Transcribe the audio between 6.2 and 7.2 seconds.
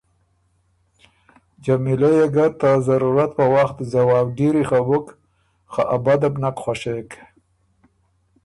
بو نک خوَشېک۔